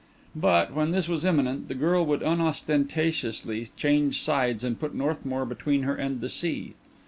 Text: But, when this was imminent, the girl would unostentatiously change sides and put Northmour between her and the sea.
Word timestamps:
But, 0.35 0.73
when 0.73 0.89
this 0.89 1.07
was 1.07 1.23
imminent, 1.23 1.67
the 1.67 1.75
girl 1.75 2.03
would 2.07 2.23
unostentatiously 2.23 3.69
change 3.77 4.19
sides 4.19 4.63
and 4.63 4.79
put 4.79 4.95
Northmour 4.95 5.45
between 5.45 5.83
her 5.83 5.95
and 5.95 6.21
the 6.21 6.29
sea. 6.29 6.73